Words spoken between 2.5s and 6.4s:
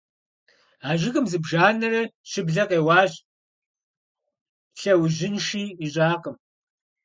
къеуащ, лъэужьынши ищӀакъым.